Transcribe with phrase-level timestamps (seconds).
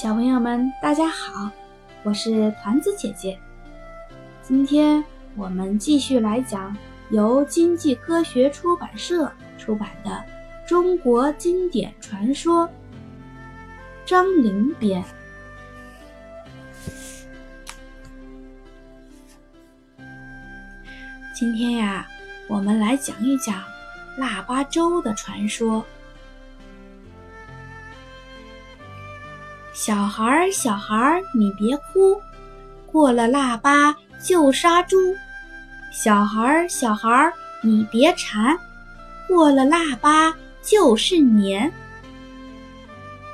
[0.00, 1.50] 小朋友们，大家好，
[2.04, 3.38] 我是团子姐姐。
[4.40, 5.04] 今天
[5.36, 6.74] 我们继续来讲
[7.10, 10.10] 由经济科学出版社出版的
[10.66, 12.66] 《中国经典传说》，
[14.06, 15.04] 张玲编。
[21.38, 22.08] 今天呀，
[22.48, 23.62] 我们来讲一讲
[24.16, 25.84] 腊八粥的传说。
[29.82, 32.20] 小孩儿，小孩儿，你别哭，
[32.84, 34.98] 过了腊八就杀猪。
[35.90, 38.58] 小孩儿，小孩儿，你别馋，
[39.26, 41.72] 过了腊八就是年。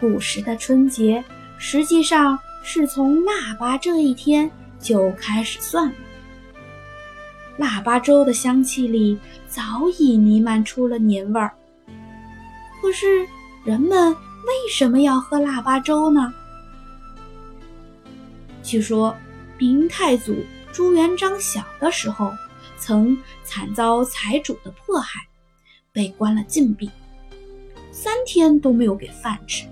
[0.00, 1.22] 古时的春节
[1.58, 5.94] 实际上是从腊八这一天就开始算了。
[7.58, 9.62] 腊八粥的香气里早
[9.98, 11.52] 已弥漫出了年味儿。
[12.80, 13.28] 可是
[13.62, 14.16] 人们。
[14.46, 16.32] 为什么要喝腊八粥呢？
[18.62, 19.14] 据说
[19.58, 20.34] 明太祖
[20.72, 22.32] 朱元璋小的时候，
[22.78, 25.20] 曾惨遭财主的迫害，
[25.92, 26.90] 被关了禁闭，
[27.92, 29.66] 三天都没有给饭吃。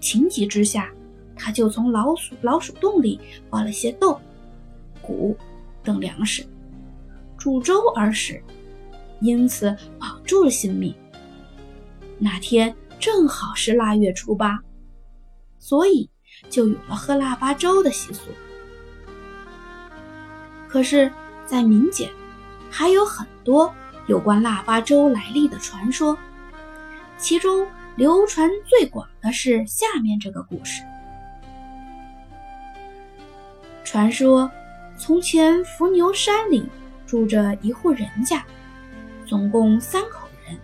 [0.00, 0.90] 情急之下，
[1.34, 3.18] 他就从老鼠老鼠洞里
[3.50, 4.20] 挖了些豆、
[5.02, 5.36] 谷
[5.82, 6.46] 等粮食，
[7.36, 8.42] 煮粥而食，
[9.20, 10.94] 因此保住了性命。
[12.18, 12.74] 那天。
[12.98, 14.58] 正好是腊月初八，
[15.58, 16.10] 所以
[16.50, 18.22] 就有了喝腊八粥的习俗。
[20.68, 21.10] 可是，
[21.46, 22.10] 在民间
[22.70, 23.72] 还有很多
[24.06, 26.16] 有关腊八粥来历的传说，
[27.16, 27.66] 其中
[27.96, 30.82] 流传最广的是下面这个故事：
[33.84, 34.50] 传说
[34.98, 36.68] 从前伏牛山里
[37.06, 38.44] 住着一户人家，
[39.24, 40.58] 总共三口人，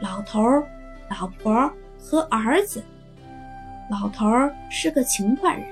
[0.00, 0.66] 老头儿。
[1.08, 2.82] 老婆和儿子，
[3.90, 5.66] 老头儿是个勤快人，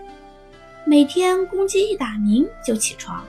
[0.86, 3.24] 每天公鸡一打鸣就起床，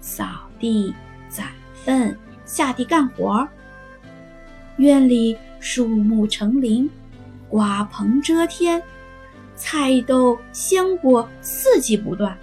[0.00, 0.24] 扫
[0.60, 0.94] 地、
[1.28, 1.48] 攒
[1.84, 3.46] 粪、下地干活。
[4.76, 6.88] 院里树木成林，
[7.48, 8.82] 瓜棚遮天，
[9.56, 12.36] 菜豆香果四季不断，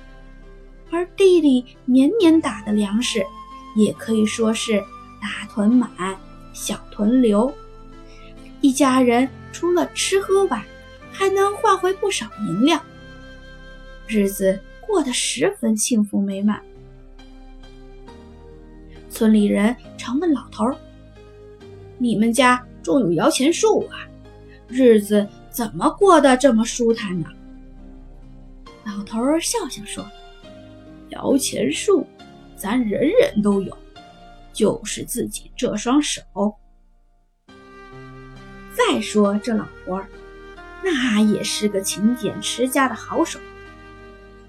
[0.92, 3.26] 而地里年年打的粮食，
[3.76, 4.80] 也可以说是
[5.22, 5.90] 大屯满，
[6.54, 7.54] 小屯留。
[8.62, 10.64] 一家人除了吃喝外，
[11.12, 12.82] 还能换回不少银两，
[14.08, 16.62] 日子过得十分幸福美满。
[19.10, 20.66] 村里人常问老头
[21.98, 24.08] ：“你们家种有摇钱树啊？
[24.68, 27.28] 日子怎么过得这么舒坦呢？”
[28.86, 30.06] 老头笑笑说
[31.10, 32.06] ：“摇钱树，
[32.56, 33.76] 咱人人都有，
[34.54, 36.22] 就是自己这双手。”
[38.90, 40.08] 再说这老婆儿，
[40.84, 43.40] 那也是个勤俭持家的好手。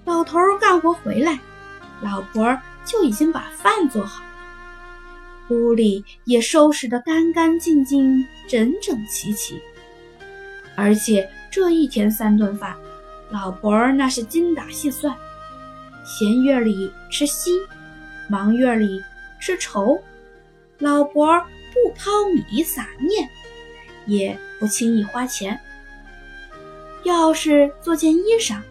[0.05, 1.39] 老头儿干活回来，
[2.01, 9.61] 老婆儿就已经把饭做好了，屋里也收拾得干干净净、整整齐齐。
[10.75, 12.75] 而且这一天三顿饭，
[13.29, 15.15] 老婆儿那是精打细算，
[16.03, 17.51] 闲月里吃稀，
[18.29, 19.01] 忙月里
[19.39, 20.01] 吃稠。
[20.79, 23.29] 老婆儿不抛米撒面。
[24.05, 25.59] 也不轻易花钱。
[27.03, 28.61] 要是做件衣裳，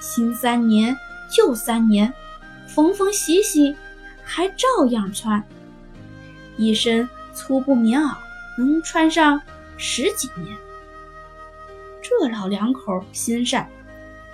[0.00, 0.96] 新三年
[1.30, 2.12] 旧三年，
[2.66, 3.76] 缝缝洗洗，
[4.24, 5.42] 还照样穿。
[6.56, 8.16] 一身粗布棉袄
[8.58, 9.40] 能穿上
[9.76, 10.56] 十几年。
[12.02, 13.68] 这老两口心善，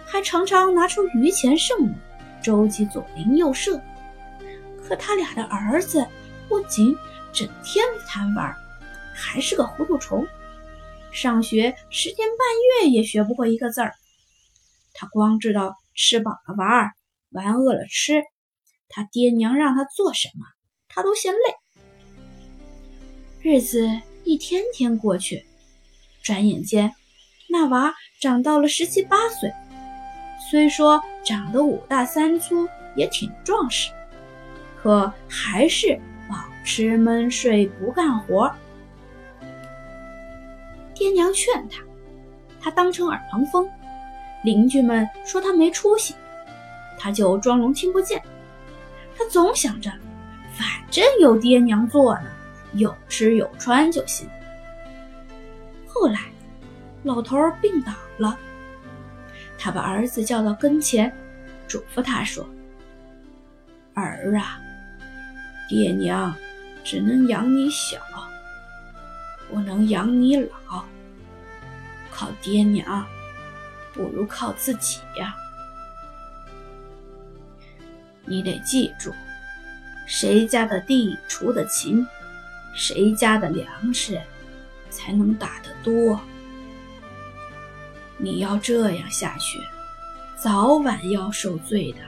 [0.06, 1.94] 还常常拿出余钱剩余，
[2.42, 3.78] 周济左邻右舍。
[4.82, 6.04] 可他俩的儿子
[6.48, 6.96] 不仅
[7.30, 8.56] 整天贪玩。
[9.20, 10.26] 还是个糊涂虫，
[11.10, 13.92] 上学十天半月也学不会一个字儿。
[14.94, 16.92] 他光知道吃饱了玩，
[17.30, 18.22] 玩饿了吃。
[18.88, 20.46] 他爹娘让他做什么，
[20.88, 21.38] 他都嫌累。
[23.42, 23.88] 日子
[24.24, 25.44] 一天天过去，
[26.22, 26.94] 转眼间，
[27.48, 29.52] 那娃长到了十七八岁。
[30.50, 33.92] 虽说长得五大三粗，也挺壮实，
[34.80, 38.54] 可还是饱吃闷睡不干活。
[40.98, 41.80] 爹娘劝他，
[42.60, 43.64] 他当成耳旁风；
[44.42, 46.12] 邻居们说他没出息，
[46.98, 48.20] 他就装聋听不见。
[49.16, 49.92] 他总想着，
[50.52, 52.26] 反正有爹娘做呢，
[52.72, 54.28] 有吃有穿就行。
[55.86, 56.18] 后来，
[57.04, 58.36] 老头病倒了，
[59.56, 61.12] 他把儿子叫到跟前，
[61.68, 62.44] 嘱咐他说
[63.94, 64.58] ：“儿啊，
[65.68, 66.34] 爹娘
[66.82, 67.98] 只能养你小。”
[69.50, 70.84] 不能养你老，
[72.10, 73.06] 靠爹娘
[73.92, 75.34] 不如靠自己呀。
[78.24, 79.12] 你得记住，
[80.06, 82.06] 谁家的地锄得勤，
[82.74, 84.20] 谁家的粮食
[84.90, 86.20] 才能打得多。
[88.18, 89.58] 你要这样下去，
[90.36, 91.98] 早晚要受罪的。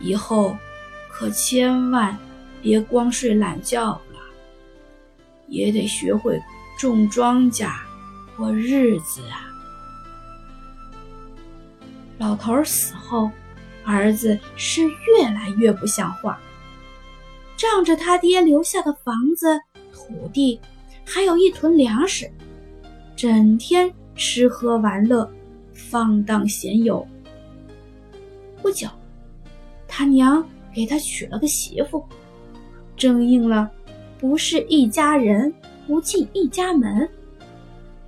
[0.00, 0.56] 以后
[1.10, 2.18] 可千万
[2.62, 4.00] 别光睡懒觉，
[5.50, 6.40] 也得学会
[6.78, 7.70] 种庄稼、
[8.36, 9.44] 过日子啊。
[12.16, 13.30] 老头死后。
[13.82, 16.38] 儿子是越来越不像话，
[17.56, 19.58] 仗着他爹留下的房子、
[19.92, 20.60] 土地，
[21.04, 22.30] 还有一囤粮食，
[23.16, 25.28] 整天吃喝玩乐，
[25.72, 27.04] 放荡闲游。
[28.60, 28.86] 不久，
[29.88, 32.04] 他娘给他娶了个媳妇，
[32.96, 33.68] 正应了
[34.20, 35.52] “不是一家人，
[35.86, 37.08] 不进一家门”。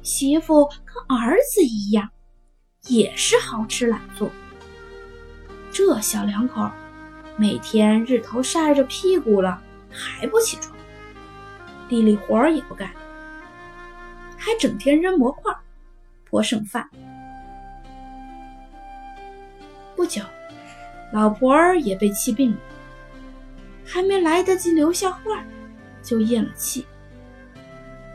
[0.03, 2.07] 媳妇跟儿子一样，
[2.87, 4.31] 也是好吃懒做。
[5.73, 6.71] 这小两口，
[7.39, 9.59] 每天日头晒着屁股了
[9.91, 10.77] 还不起床，
[11.89, 12.91] 地里活儿也不干，
[14.37, 15.51] 还整天扔模块、
[16.29, 16.87] 泼剩饭。
[19.97, 20.21] 不久，
[21.11, 22.59] 老婆儿也被气病了，
[23.87, 25.43] 还没来得及留下话，
[26.03, 26.85] 就咽了气。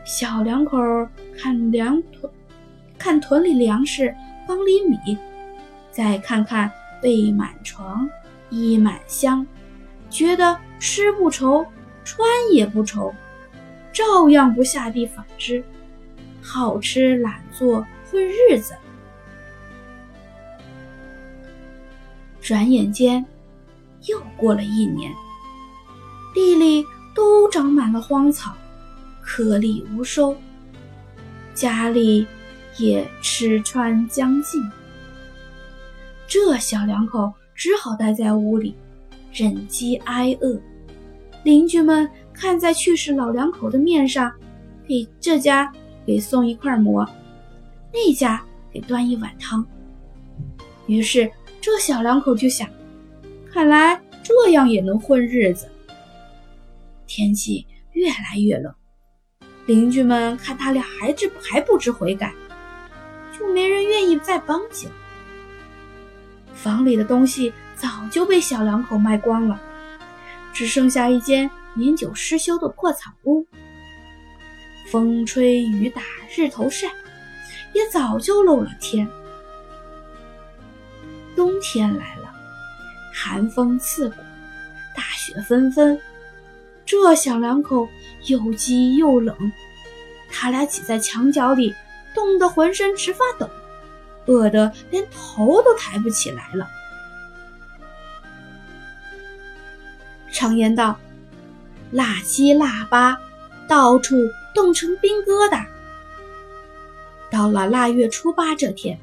[0.04, 0.78] 小两口
[1.36, 2.32] 看粮囤，
[2.98, 4.14] 看屯里粮食，
[4.46, 5.18] 缸里米，
[5.90, 6.70] 再看看。
[7.00, 8.10] 被满床，
[8.50, 9.46] 衣满箱，
[10.10, 11.64] 觉得吃不愁，
[12.02, 13.14] 穿也不愁，
[13.92, 15.62] 照样不下地纺织，
[16.42, 18.74] 好吃懒做混日子。
[22.40, 23.24] 转眼间，
[24.06, 25.12] 又过了一年，
[26.34, 26.84] 地里
[27.18, 28.54] 都长满了荒草，
[29.20, 30.36] 颗粒无收，
[31.52, 32.24] 家里
[32.76, 34.62] 也吃穿将尽。
[36.28, 38.72] 这小两口只好待在屋里，
[39.32, 40.56] 忍饥挨饿。
[41.42, 44.32] 邻居们看在去世老两口的面上，
[44.86, 45.72] 给这家
[46.06, 47.04] 给送一块馍，
[47.92, 48.40] 那家
[48.72, 49.66] 给端一碗汤。
[50.86, 51.28] 于是
[51.60, 52.68] 这小两口就想：
[53.52, 55.68] 看来这样也能混日子。
[57.08, 58.72] 天气越来越冷，
[59.66, 62.32] 邻居们看他俩还知还不知悔改，
[63.36, 64.92] 就没人愿意再帮起来。
[66.54, 69.58] 房里的东西早就被小两口卖光了，
[70.52, 73.44] 只剩下一间年久失修的破草屋。
[74.90, 76.02] 风吹雨打，
[76.36, 76.88] 日头晒，
[77.72, 79.08] 也早就漏了天。
[81.34, 82.34] 冬天来了，
[83.14, 84.16] 寒风刺骨，
[84.94, 85.98] 大雪纷纷。
[86.88, 87.86] 这小两口
[88.28, 89.52] 又饥又冷，
[90.30, 91.74] 他俩挤在墙角里，
[92.14, 93.46] 冻得浑身直发抖。
[94.24, 96.66] 饿得连头都抬不起来了。
[100.32, 100.98] 常言道
[101.92, 103.18] ：“腊七腊八，
[103.68, 104.16] 到处
[104.54, 105.66] 冻成冰疙瘩。”
[107.30, 108.98] 到了腊月初八这天，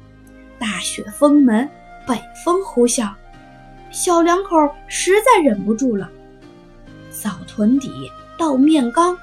[0.58, 1.70] 大雪封门，
[2.04, 3.12] 北风呼啸，
[3.92, 4.56] 小两口
[4.88, 6.10] 实在忍不住了，
[7.56, 9.16] 屯底，倒面缸，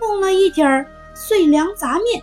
[0.00, 2.22] 弄了一点儿碎粮杂面。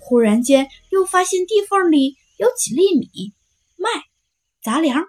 [0.00, 3.32] 忽然间，又发现地缝里有几粒米、
[3.76, 3.88] 麦、
[4.60, 5.04] 杂粮，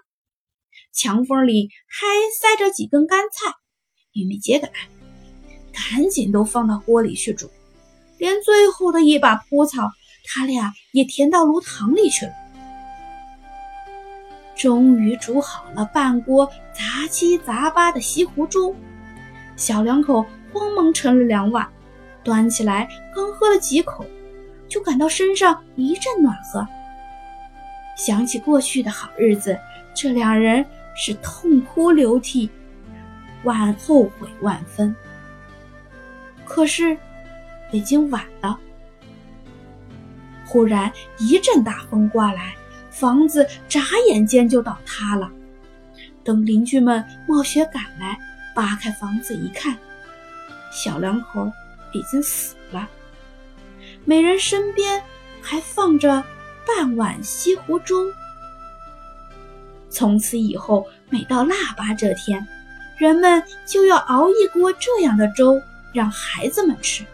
[0.92, 2.06] 墙缝里还
[2.38, 3.52] 塞着几根干菜、
[4.12, 4.70] 玉米秸秆，
[5.72, 7.50] 赶紧都放到锅里去煮。
[8.18, 9.90] 连最后的一把蒲草，
[10.24, 12.32] 他俩也填到炉膛里去了。
[14.56, 18.74] 终于煮好了半锅杂七杂八的西湖粥，
[19.56, 21.66] 小两口慌忙盛了两碗，
[22.22, 24.04] 端起来刚喝了几口。
[24.68, 26.66] 就感到身上一阵暖和，
[27.96, 29.56] 想起过去的好日子，
[29.94, 32.50] 这两人是痛哭流涕，
[33.44, 34.92] 万后悔万分。
[36.44, 36.98] 可是
[37.70, 38.58] 已经晚了。
[40.44, 42.56] 忽然一阵大风刮来，
[42.90, 45.30] 房子眨眼间就倒塌了。
[46.24, 48.18] 等邻居们冒雪赶来，
[48.56, 49.76] 扒开房子一看，
[50.72, 51.52] 小两口
[51.92, 52.88] 已经死了。
[54.06, 55.02] 每人身边
[55.42, 56.24] 还放着
[56.66, 58.10] 半碗西湖粥。
[59.90, 62.48] 从此以后，每到腊八这天，
[62.96, 65.60] 人们就要熬一锅这样的粥
[65.92, 67.04] 让孩子们吃，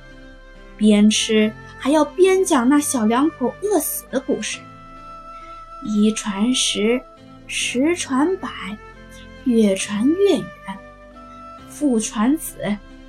[0.77, 4.61] 边吃还要边讲那小两口饿死的故事。
[5.85, 7.03] 一传十，
[7.49, 8.49] 十传百，
[9.43, 10.45] 越传越远，
[11.73, 12.59] 父传子，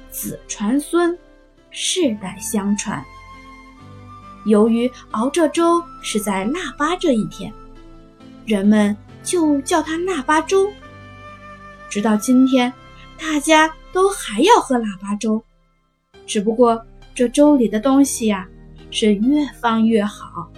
[0.10, 1.16] 子传孙，
[1.70, 3.04] 世代相传。
[4.46, 7.52] 由于熬这粥是在腊八这一天，
[8.46, 10.72] 人们就叫它腊八粥。
[11.90, 12.72] 直到今天，
[13.20, 15.44] 大家都还要喝腊八粥，
[16.26, 18.48] 只不过这粥里的东西呀，
[18.90, 20.50] 是越放越好，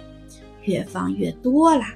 [0.62, 1.92] 越放越多啦。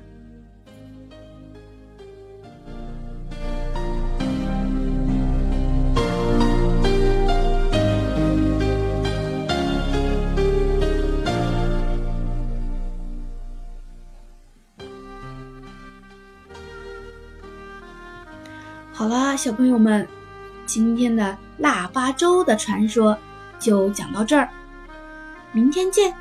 [19.01, 20.07] 好啦，小朋友们，
[20.67, 23.17] 今天的腊八粥的传说
[23.59, 24.47] 就讲到这儿，
[25.53, 26.15] 明天见。